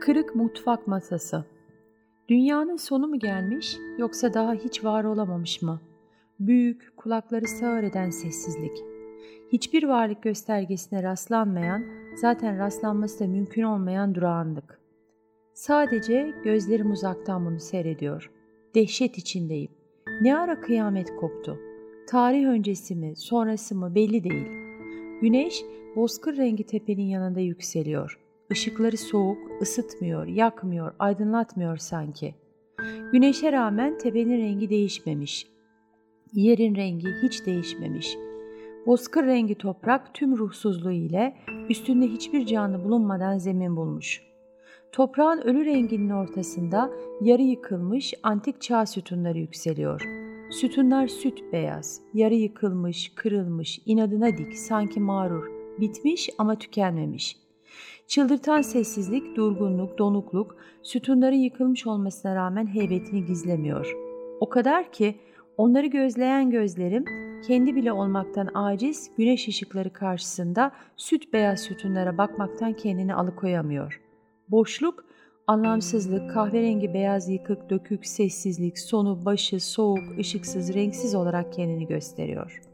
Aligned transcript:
Kırık 0.00 0.36
mutfak 0.36 0.86
masası. 0.86 1.44
Dünyanın 2.28 2.76
sonu 2.76 3.08
mu 3.08 3.18
gelmiş 3.18 3.76
yoksa 3.98 4.34
daha 4.34 4.54
hiç 4.54 4.84
var 4.84 5.04
olamamış 5.04 5.62
mı? 5.62 5.80
Büyük, 6.40 6.96
kulakları 6.96 7.48
sağır 7.48 7.82
eden 7.82 8.10
sessizlik. 8.10 8.72
Hiçbir 9.52 9.82
varlık 9.82 10.22
göstergesine 10.22 11.02
rastlanmayan, 11.02 11.84
zaten 12.16 12.58
rastlanması 12.58 13.20
da 13.20 13.28
mümkün 13.28 13.62
olmayan 13.62 14.14
durağanlık. 14.14 14.80
Sadece 15.54 16.34
gözlerim 16.44 16.90
uzaktan 16.90 17.46
bunu 17.46 17.60
seyrediyor. 17.60 18.30
Dehşet 18.74 19.18
içindeyim. 19.18 19.70
Ne 20.22 20.38
ara 20.38 20.60
kıyamet 20.60 21.16
koptu? 21.16 21.58
Tarih 22.08 22.46
öncesi 22.46 22.96
mi, 22.96 23.16
sonrası 23.16 23.74
mı 23.74 23.94
belli 23.94 24.24
değil. 24.24 24.48
Güneş 25.22 25.62
bozkır 25.96 26.36
rengi 26.36 26.66
tepenin 26.66 27.06
yanında 27.06 27.40
yükseliyor. 27.40 28.29
Işıkları 28.50 28.96
soğuk, 28.96 29.38
ısıtmıyor, 29.62 30.26
yakmıyor, 30.26 30.92
aydınlatmıyor 30.98 31.76
sanki. 31.76 32.34
Güneşe 33.12 33.52
rağmen 33.52 33.98
tepenin 33.98 34.38
rengi 34.38 34.70
değişmemiş. 34.70 35.46
Yerin 36.32 36.74
rengi 36.74 37.08
hiç 37.22 37.46
değişmemiş. 37.46 38.16
Bozkır 38.86 39.26
rengi 39.26 39.54
toprak 39.54 40.14
tüm 40.14 40.38
ruhsuzluğu 40.38 40.92
ile 40.92 41.36
üstünde 41.68 42.06
hiçbir 42.06 42.46
canlı 42.46 42.84
bulunmadan 42.84 43.38
zemin 43.38 43.76
bulmuş. 43.76 44.22
Toprağın 44.92 45.40
ölü 45.40 45.64
renginin 45.64 46.10
ortasında 46.10 46.90
yarı 47.20 47.42
yıkılmış 47.42 48.14
antik 48.22 48.60
çağ 48.60 48.86
sütunları 48.86 49.38
yükseliyor. 49.38 50.02
Sütunlar 50.50 51.06
süt 51.06 51.52
beyaz, 51.52 52.00
yarı 52.14 52.34
yıkılmış, 52.34 53.12
kırılmış, 53.14 53.80
inadına 53.86 54.38
dik, 54.38 54.56
sanki 54.56 55.00
mağrur, 55.00 55.50
bitmiş 55.80 56.30
ama 56.38 56.58
tükenmemiş.'' 56.58 57.49
Çıldırtan 58.06 58.62
sessizlik, 58.62 59.36
durgunluk, 59.36 59.98
donukluk 59.98 60.56
sütunların 60.82 61.36
yıkılmış 61.36 61.86
olmasına 61.86 62.34
rağmen 62.34 62.66
heybetini 62.66 63.24
gizlemiyor. 63.24 63.96
O 64.40 64.48
kadar 64.48 64.92
ki 64.92 65.20
onları 65.56 65.86
gözleyen 65.86 66.50
gözlerim 66.50 67.04
kendi 67.46 67.76
bile 67.76 67.92
olmaktan 67.92 68.48
aciz 68.54 69.10
güneş 69.18 69.48
ışıkları 69.48 69.92
karşısında 69.92 70.72
süt 70.96 71.32
beyaz 71.32 71.60
sütunlara 71.60 72.18
bakmaktan 72.18 72.72
kendini 72.72 73.14
alıkoyamıyor. 73.14 74.00
Boşluk, 74.48 75.04
anlamsızlık, 75.46 76.30
kahverengi 76.30 76.94
beyaz 76.94 77.28
yıkık, 77.28 77.70
dökük, 77.70 78.06
sessizlik, 78.06 78.78
sonu, 78.78 79.24
başı, 79.24 79.60
soğuk, 79.60 80.18
ışıksız, 80.18 80.74
renksiz 80.74 81.14
olarak 81.14 81.52
kendini 81.52 81.86
gösteriyor.'' 81.86 82.69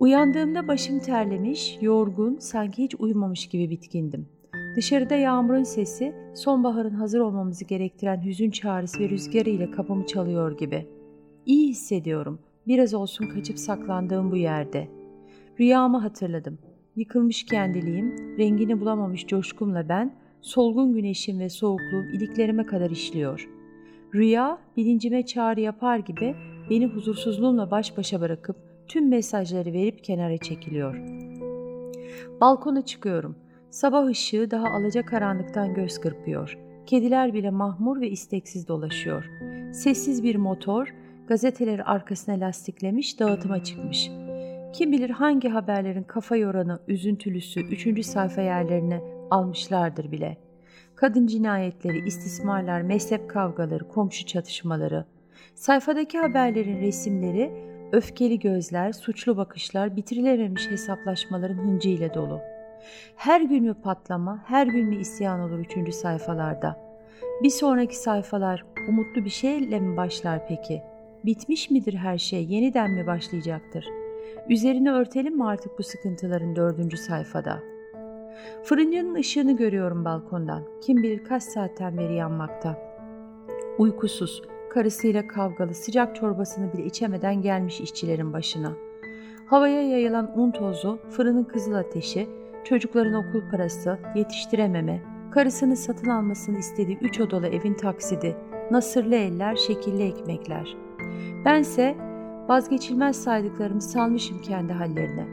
Uyandığımda 0.00 0.68
başım 0.68 0.98
terlemiş, 0.98 1.78
yorgun, 1.80 2.38
sanki 2.38 2.82
hiç 2.82 2.94
uyumamış 2.98 3.46
gibi 3.46 3.70
bitkindim. 3.70 4.28
Dışarıda 4.76 5.14
yağmurun 5.14 5.62
sesi, 5.62 6.14
sonbaharın 6.34 6.94
hazır 6.94 7.20
olmamızı 7.20 7.64
gerektiren 7.64 8.24
hüzün 8.24 8.50
çağrısı 8.50 9.00
ve 9.00 9.08
rüzgarı 9.08 9.50
ile 9.50 9.70
kapımı 9.70 10.06
çalıyor 10.06 10.58
gibi. 10.58 10.86
İyi 11.46 11.68
hissediyorum. 11.68 12.38
Biraz 12.66 12.94
olsun 12.94 13.28
kaçıp 13.28 13.58
saklandığım 13.58 14.30
bu 14.30 14.36
yerde. 14.36 14.88
Rüyamı 15.60 15.98
hatırladım. 15.98 16.58
Yıkılmış 16.96 17.46
kendiliğim, 17.46 18.38
rengini 18.38 18.80
bulamamış 18.80 19.26
coşkumla 19.26 19.88
ben, 19.88 20.14
solgun 20.40 20.94
güneşim 20.94 21.38
ve 21.38 21.48
soğukluğum 21.48 22.04
iliklerime 22.12 22.66
kadar 22.66 22.90
işliyor. 22.90 23.48
Rüya, 24.14 24.58
bilincime 24.76 25.26
çağrı 25.26 25.60
yapar 25.60 25.98
gibi 25.98 26.34
beni 26.70 26.86
huzursuzluğumla 26.86 27.70
baş 27.70 27.96
başa 27.96 28.20
bırakıp 28.20 28.73
tüm 28.88 29.08
mesajları 29.08 29.72
verip 29.72 30.04
kenara 30.04 30.38
çekiliyor. 30.38 30.94
Balkona 32.40 32.84
çıkıyorum. 32.84 33.36
Sabah 33.70 34.06
ışığı 34.06 34.50
daha 34.50 34.66
alacakaranlıktan 34.66 35.74
göz 35.74 36.00
kırpıyor. 36.00 36.58
Kediler 36.86 37.34
bile 37.34 37.50
mahmur 37.50 38.00
ve 38.00 38.10
isteksiz 38.10 38.68
dolaşıyor. 38.68 39.24
Sessiz 39.72 40.22
bir 40.22 40.36
motor 40.36 40.94
gazeteleri 41.28 41.84
arkasına 41.84 42.40
lastiklemiş 42.40 43.20
dağıtıma 43.20 43.64
çıkmış. 43.64 44.10
Kim 44.72 44.92
bilir 44.92 45.10
hangi 45.10 45.48
haberlerin 45.48 46.02
kafa 46.02 46.36
yoranı, 46.36 46.80
üzüntülüsü 46.88 47.60
üçüncü 47.60 48.02
sayfa 48.02 48.40
yerlerine 48.40 49.00
almışlardır 49.30 50.12
bile. 50.12 50.36
Kadın 50.94 51.26
cinayetleri, 51.26 52.06
istismarlar, 52.06 52.82
mezhep 52.82 53.30
kavgaları, 53.30 53.88
komşu 53.88 54.26
çatışmaları. 54.26 55.04
Sayfadaki 55.54 56.18
haberlerin 56.18 56.80
resimleri 56.80 57.73
öfkeli 57.94 58.38
gözler, 58.38 58.92
suçlu 58.92 59.36
bakışlar, 59.36 59.96
bitirilememiş 59.96 60.70
hesaplaşmaların 60.70 61.58
hıncıyla 61.58 62.14
dolu. 62.14 62.40
Her 63.16 63.40
gün 63.40 63.64
mü 63.64 63.74
patlama, 63.74 64.44
her 64.46 64.66
gün 64.66 64.88
mü 64.88 65.00
isyan 65.00 65.40
olur 65.40 65.58
üçüncü 65.58 65.92
sayfalarda? 65.92 66.80
Bir 67.42 67.50
sonraki 67.50 67.96
sayfalar 67.96 68.64
umutlu 68.88 69.24
bir 69.24 69.30
şeyle 69.30 69.80
mi 69.80 69.96
başlar 69.96 70.48
peki? 70.48 70.82
Bitmiş 71.24 71.70
midir 71.70 71.94
her 71.94 72.18
şey, 72.18 72.44
yeniden 72.44 72.90
mi 72.90 73.06
başlayacaktır? 73.06 73.86
Üzerine 74.48 74.92
örtelim 74.92 75.36
mi 75.36 75.46
artık 75.46 75.78
bu 75.78 75.82
sıkıntıların 75.82 76.56
dördüncü 76.56 76.96
sayfada? 76.96 77.62
Fırıncının 78.64 79.14
ışığını 79.14 79.56
görüyorum 79.56 80.04
balkondan. 80.04 80.62
Kim 80.82 81.02
bilir 81.02 81.24
kaç 81.24 81.42
saatten 81.42 81.98
beri 81.98 82.14
yanmakta. 82.14 82.78
Uykusuz, 83.78 84.42
karısıyla 84.74 85.26
kavgalı 85.26 85.74
sıcak 85.74 86.16
çorbasını 86.16 86.72
bile 86.72 86.84
içemeden 86.84 87.42
gelmiş 87.42 87.80
işçilerin 87.80 88.32
başına. 88.32 88.72
Havaya 89.46 89.82
yayılan 89.88 90.38
un 90.38 90.50
tozu, 90.50 90.98
fırının 91.10 91.44
kızıl 91.44 91.74
ateşi, 91.74 92.28
çocukların 92.64 93.14
okul 93.14 93.50
parası, 93.50 93.98
yetiştirememe, 94.14 95.02
karısını 95.30 95.76
satın 95.76 96.10
almasını 96.10 96.58
istediği 96.58 96.98
üç 97.00 97.20
odalı 97.20 97.46
evin 97.46 97.74
taksidi, 97.74 98.36
nasırlı 98.70 99.14
eller, 99.14 99.56
şekilli 99.56 100.02
ekmekler. 100.02 100.76
Bense 101.44 101.94
vazgeçilmez 102.48 103.22
saydıklarımı 103.22 103.82
salmışım 103.82 104.42
kendi 104.42 104.72
hallerine. 104.72 105.26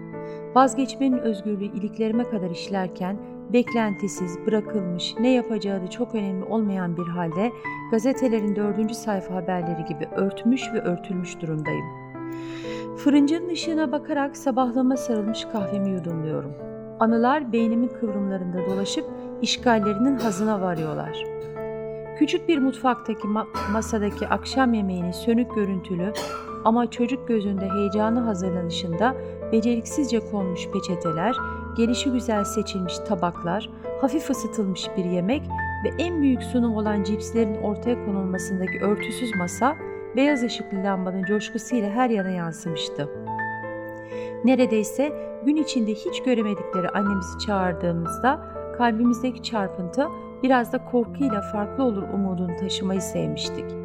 Vazgeçmenin 0.56 1.18
özgürlüğü 1.18 1.78
iliklerime 1.78 2.30
kadar 2.30 2.50
işlerken 2.50 3.18
beklentisiz, 3.54 4.46
bırakılmış, 4.48 5.16
ne 5.20 5.34
yapacağı 5.34 5.82
da 5.82 5.90
çok 5.90 6.16
önemli 6.16 6.44
olmayan 6.44 6.98
bir 6.98 7.08
halde 7.08 7.52
gazetelerin 7.92 8.56
dördüncü 8.56 8.94
sayfa 8.94 9.36
haberleri 9.36 9.86
gibi 9.86 10.08
örtmüş 10.16 10.74
ve 10.74 10.82
örtülmüş 10.82 11.42
durumdayım. 11.42 11.86
Fırıncının 12.98 13.50
ışığına 13.50 13.92
bakarak 13.92 14.38
sabahlama 14.38 14.98
sarılmış 14.98 15.46
kahvemi 15.46 15.90
yudumluyorum. 15.90 16.52
Anılar 17.00 17.52
beynimin 17.54 17.88
kıvrımlarında 17.88 18.66
dolaşıp 18.66 19.06
işgallerinin 19.42 20.18
hazına 20.18 20.62
varıyorlar. 20.62 21.24
Küçük 22.20 22.48
bir 22.48 22.58
mutfaktaki 22.58 23.28
ma- 23.28 23.72
masadaki 23.72 24.28
akşam 24.28 24.74
yemeğinin 24.74 25.12
sönük 25.12 25.56
görüntülü 25.56 26.14
ama 26.66 26.92
çocuk 26.92 27.28
gözünde 27.28 27.70
heyecanı 27.70 28.20
hazırlanışında 28.20 29.16
beceriksizce 29.52 30.20
konmuş 30.20 30.68
peçeteler, 30.68 31.36
gelişi 31.78 32.12
güzel 32.12 32.44
seçilmiş 32.44 32.98
tabaklar, 32.98 33.70
hafif 34.02 34.30
ısıtılmış 34.30 34.88
bir 34.98 35.06
yemek 35.06 35.44
ve 35.86 36.04
en 36.04 36.22
büyük 36.22 36.44
sunum 36.44 36.76
olan 36.76 37.04
cipslerin 37.04 37.62
ortaya 37.62 38.06
konulmasındaki 38.06 38.80
örtüsüz 38.82 39.36
masa, 39.36 39.76
beyaz 40.16 40.44
ışıklı 40.44 40.84
lambanın 40.84 41.24
coşkusuyla 41.24 41.90
her 41.90 42.10
yana 42.10 42.30
yansımıştı. 42.30 43.10
Neredeyse 44.46 45.12
gün 45.46 45.56
içinde 45.56 45.92
hiç 45.92 46.24
göremedikleri 46.24 46.90
annemizi 46.90 47.40
çağırdığımızda 47.46 48.42
kalbimizdeki 48.78 49.44
çarpıntı 49.44 50.08
biraz 50.44 50.74
da 50.74 50.86
korkuyla 50.86 51.42
farklı 51.42 51.84
olur 51.84 52.04
umudunu 52.14 52.58
taşımayı 52.58 53.02
sevmiştik. 53.02 53.81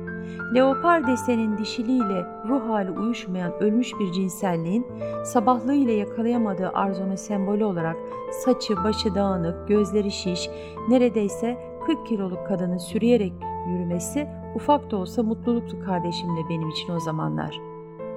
Leopar 0.55 1.07
desenin 1.07 1.59
dişiliğiyle 1.59 2.27
ruh 2.49 2.69
hali 2.69 2.91
uyuşmayan 2.91 3.53
ölmüş 3.61 3.93
bir 4.01 4.13
cinselliğin 4.13 4.87
sabahlığıyla 5.25 5.93
yakalayamadığı 5.93 6.69
arzunun 6.69 7.15
sembolü 7.15 7.65
olarak 7.65 7.97
saçı 8.45 8.77
başı 8.85 9.15
dağınık, 9.15 9.69
gözleri 9.69 10.11
şiş, 10.11 10.51
neredeyse 10.89 11.59
40 11.87 12.07
kiloluk 12.07 12.47
kadının 12.47 12.79
sürüyerek 12.79 13.33
yürümesi 13.69 14.29
ufak 14.55 14.91
da 14.91 14.97
olsa 14.97 15.23
mutluluktu 15.23 15.85
kardeşimle 15.85 16.41
benim 16.49 16.69
için 16.69 16.93
o 16.93 17.01
zamanlar. 17.01 17.61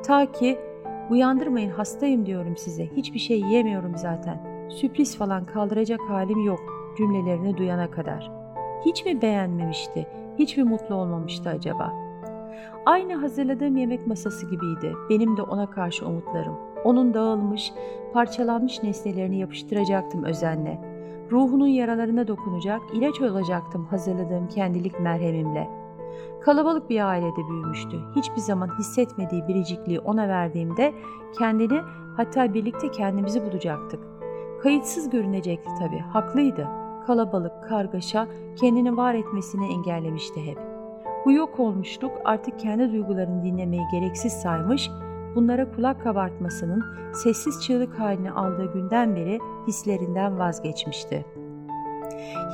Ta 0.04 0.32
ki 0.32 0.60
uyandırmayın 1.10 1.70
hastayım 1.70 2.26
diyorum 2.26 2.58
size 2.58 2.88
hiçbir 2.96 3.20
şey 3.20 3.40
yiyemiyorum 3.40 3.98
zaten 3.98 4.70
sürpriz 4.70 5.18
falan 5.18 5.46
kaldıracak 5.46 6.00
halim 6.02 6.46
yok 6.46 6.60
cümlelerini 6.98 7.58
duyana 7.58 7.92
kadar. 7.92 8.39
Hiç 8.86 9.06
mi 9.06 9.22
beğenmemişti, 9.22 10.08
hiç 10.40 10.58
mi 10.58 10.64
mutlu 10.64 10.96
olmamıştı 10.96 11.50
acaba?'' 11.50 12.10
Aynı 12.86 13.16
hazırladığım 13.16 13.78
yemek 13.78 14.08
masası 14.08 14.50
gibiydi. 14.50 14.94
Benim 15.10 15.38
de 15.38 15.42
ona 15.42 15.70
karşı 15.70 16.08
umutlarım. 16.08 16.56
Onun 16.84 17.14
dağılmış, 17.14 17.74
parçalanmış 18.14 18.84
nesnelerini 18.84 19.40
yapıştıracaktım 19.40 20.24
özenle. 20.24 20.82
Ruhunun 21.32 21.68
yaralarına 21.68 22.28
dokunacak, 22.28 22.82
ilaç 22.94 23.22
olacaktım 23.22 23.86
hazırladığım 23.86 24.48
kendilik 24.48 25.00
merhemimle. 25.00 25.68
Kalabalık 26.42 26.90
bir 26.90 27.08
ailede 27.08 27.50
büyümüştü. 27.50 28.00
Hiçbir 28.16 28.42
zaman 28.42 28.80
hissetmediği 28.80 29.48
biricikliği 29.48 30.00
ona 30.00 30.28
verdiğimde 30.28 30.94
kendini 31.38 31.80
hatta 32.18 32.54
birlikte 32.54 32.92
kendimizi 32.92 33.46
bulacaktık. 33.46 34.00
Kayıtsız 34.62 35.10
görünecekti 35.10 35.70
tabii, 35.80 36.00
haklıydı. 36.00 36.68
Kalabalık, 37.10 37.64
kargaşa 37.70 38.28
kendini 38.56 38.98
var 38.98 39.14
etmesini 39.14 39.74
engellemişti 39.74 40.46
hep. 40.46 40.58
Bu 41.26 41.32
yok 41.32 41.60
olmuşluk 41.60 42.12
artık 42.26 42.60
kendi 42.60 42.92
duygularını 42.92 43.44
dinlemeyi 43.44 43.82
gereksiz 43.92 44.34
saymış, 44.34 44.90
bunlara 45.36 45.72
kulak 45.72 46.04
kabartmasının 46.04 46.84
sessiz 47.14 47.62
çığlık 47.64 48.00
halini 48.00 48.32
aldığı 48.32 48.74
günden 48.74 49.16
beri 49.16 49.40
hislerinden 49.68 50.40
vazgeçmişti. 50.40 51.26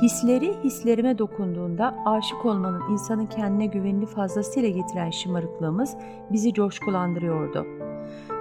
Hisleri 0.02 0.54
hislerime 0.64 1.18
dokunduğunda 1.18 1.94
aşık 2.06 2.46
olmanın 2.46 2.82
insanın 2.92 3.26
kendine 3.26 3.66
güvenini 3.66 4.06
fazlasıyla 4.06 4.68
getiren 4.68 5.10
şımarıklığımız 5.10 5.96
bizi 6.32 6.52
coşkulandırıyordu. 6.52 7.66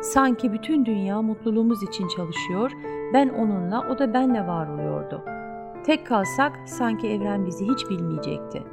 Sanki 0.02 0.54
bütün 0.54 0.86
dünya 0.86 1.22
mutluluğumuz 1.22 1.84
için 1.84 2.08
çalışıyor, 2.08 2.72
ben 3.14 3.30
onunla, 3.30 3.84
o 3.92 4.00
da 4.00 4.14
benle 4.14 4.48
var 4.48 4.68
oluyordu. 4.68 5.35
Tek 5.86 6.08
kalsak 6.08 6.60
sanki 6.66 7.08
evren 7.08 7.46
bizi 7.46 7.68
hiç 7.68 7.90
bilmeyecekti. 7.90 8.64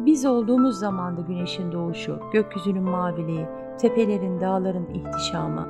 Biz 0.00 0.26
olduğumuz 0.26 0.78
zamanda 0.78 1.20
güneşin 1.20 1.72
doğuşu, 1.72 2.18
gökyüzünün 2.32 2.82
maviliği, 2.82 3.46
tepelerin, 3.78 4.40
dağların 4.40 4.86
ihtişamı. 4.94 5.68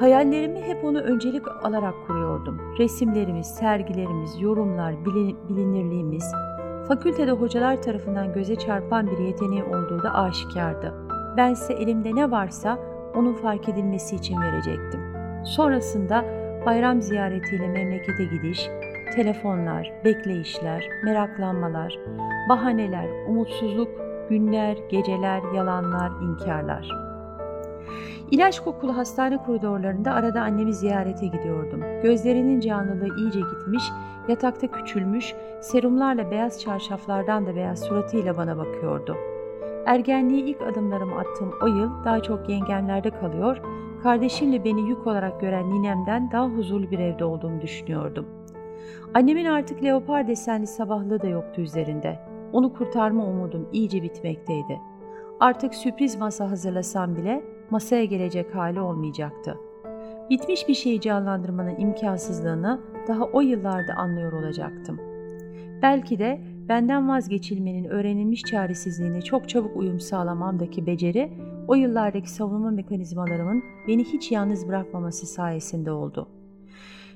Hayallerimi 0.00 0.62
hep 0.62 0.84
onu 0.84 1.00
öncelik 1.00 1.48
alarak 1.62 1.94
kuruyordum. 2.06 2.60
Resimlerimiz, 2.78 3.46
sergilerimiz, 3.46 4.40
yorumlar, 4.40 4.94
bilinirliğimiz, 5.48 6.32
fakültede 6.88 7.30
hocalar 7.30 7.82
tarafından 7.82 8.32
göze 8.32 8.56
çarpan 8.56 9.06
bir 9.06 9.18
yeteneği 9.18 9.64
olduğu 9.64 10.02
da 10.02 10.14
aşikardı. 10.14 10.94
Bense 11.36 11.72
elimde 11.72 12.14
ne 12.14 12.30
varsa 12.30 12.78
onun 13.16 13.34
fark 13.34 13.68
edilmesi 13.68 14.16
için 14.16 14.40
verecektim. 14.40 15.00
Sonrasında 15.44 16.24
bayram 16.66 17.02
ziyaretiyle 17.02 17.68
memlekete 17.68 18.24
gidiş, 18.24 18.70
telefonlar, 19.14 19.92
bekleyişler, 20.04 20.88
meraklanmalar, 21.04 21.98
bahaneler, 22.48 23.08
umutsuzluk, 23.28 23.88
günler, 24.28 24.76
geceler, 24.90 25.42
yalanlar, 25.54 26.10
inkarlar. 26.22 26.88
İlaç 28.30 28.60
kokulu 28.60 28.96
hastane 28.96 29.36
koridorlarında 29.36 30.12
arada 30.12 30.42
annemi 30.42 30.74
ziyarete 30.74 31.26
gidiyordum. 31.26 31.80
Gözlerinin 32.02 32.60
canlılığı 32.60 33.16
iyice 33.16 33.40
gitmiş, 33.40 33.84
yatakta 34.28 34.66
küçülmüş, 34.66 35.34
serumlarla 35.60 36.30
beyaz 36.30 36.60
çarşaflardan 36.60 37.46
da 37.46 37.56
beyaz 37.56 37.80
suratıyla 37.80 38.36
bana 38.36 38.58
bakıyordu. 38.58 39.16
Ergenliğe 39.86 40.40
ilk 40.40 40.62
adımlarımı 40.62 41.18
attığım 41.18 41.52
o 41.62 41.66
yıl 41.66 42.04
daha 42.04 42.22
çok 42.22 42.48
yengemlerde 42.48 43.10
kalıyor, 43.10 43.60
kardeşimle 44.02 44.64
beni 44.64 44.88
yük 44.88 45.06
olarak 45.06 45.40
gören 45.40 45.70
ninemden 45.70 46.30
daha 46.32 46.48
huzurlu 46.48 46.90
bir 46.90 46.98
evde 46.98 47.24
olduğumu 47.24 47.60
düşünüyordum. 47.60 48.41
Annemin 49.14 49.44
artık 49.44 49.84
leopar 49.84 50.28
desenli 50.28 50.66
sabahlığı 50.66 51.22
da 51.22 51.26
yoktu 51.26 51.60
üzerinde. 51.60 52.18
Onu 52.52 52.72
kurtarma 52.72 53.26
umudum 53.26 53.68
iyice 53.72 54.02
bitmekteydi. 54.02 54.80
Artık 55.40 55.74
sürpriz 55.74 56.16
masa 56.16 56.50
hazırlasam 56.50 57.16
bile 57.16 57.44
masaya 57.70 58.04
gelecek 58.04 58.54
hali 58.54 58.80
olmayacaktı. 58.80 59.58
Bitmiş 60.30 60.68
bir 60.68 60.74
şeyi 60.74 61.00
canlandırmanın 61.00 61.78
imkansızlığını 61.78 62.80
daha 63.08 63.24
o 63.24 63.40
yıllarda 63.40 63.94
anlıyor 63.96 64.32
olacaktım. 64.32 65.00
Belki 65.82 66.18
de 66.18 66.40
benden 66.68 67.08
vazgeçilmenin 67.08 67.84
öğrenilmiş 67.84 68.42
çaresizliğine 68.42 69.22
çok 69.22 69.48
çabuk 69.48 69.76
uyum 69.76 70.00
sağlamamdaki 70.00 70.86
beceri, 70.86 71.32
o 71.68 71.74
yıllardaki 71.74 72.30
savunma 72.30 72.70
mekanizmalarımın 72.70 73.62
beni 73.88 74.04
hiç 74.04 74.32
yalnız 74.32 74.68
bırakmaması 74.68 75.26
sayesinde 75.26 75.92
oldu. 75.92 76.28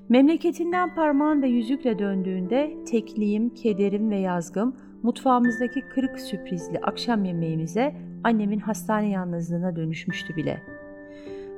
Memleketinden 0.09 0.95
parmağında 0.95 1.47
yüzükle 1.47 1.99
döndüğünde 1.99 2.77
tekliğim, 2.91 3.55
kederim 3.55 4.11
ve 4.11 4.17
yazgım 4.17 4.77
mutfağımızdaki 5.03 5.81
kırık 5.81 6.21
sürprizli 6.21 6.79
akşam 6.79 7.25
yemeğimize 7.25 7.95
annemin 8.25 8.59
hastane 8.59 9.11
yalnızlığına 9.11 9.77
dönüşmüştü 9.77 10.37
bile. 10.37 10.63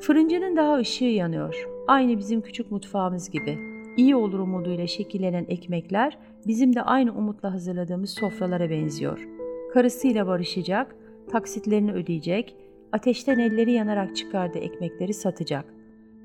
Fırıncının 0.01 0.57
daha 0.57 0.77
ışığı 0.77 1.05
yanıyor. 1.05 1.69
Aynı 1.87 2.19
bizim 2.19 2.41
küçük 2.41 2.71
mutfağımız 2.71 3.31
gibi. 3.31 3.59
İyi 3.97 4.17
olur 4.17 4.39
umuduyla 4.39 4.87
şekillenen 4.87 5.45
ekmekler 5.49 6.19
bizim 6.47 6.75
de 6.75 6.83
aynı 6.83 7.13
umutla 7.13 7.55
hazırladığımız 7.55 8.11
sofralara 8.11 8.71
benziyor. 8.71 9.29
Karısıyla 9.73 10.27
barışacak, 10.27 10.97
taksitlerini 11.31 11.93
ödeyecek, 11.93 12.57
ateşten 12.93 13.39
elleri 13.39 13.73
yanarak 13.73 14.17
çıkardığı 14.17 14.59
ekmekleri 14.59 15.15
satacak. 15.15 15.65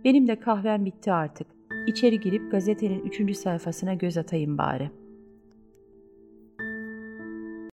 Benim 0.06 0.28
de 0.28 0.40
kahvem 0.40 0.86
bitti 0.86 1.12
artık. 1.12 1.48
İçeri 1.88 2.20
girip 2.20 2.52
gazetenin 2.52 3.00
üçüncü 3.06 3.34
sayfasına 3.34 3.94
göz 3.94 4.18
atayım 4.18 4.58
bari.'' 4.58 5.03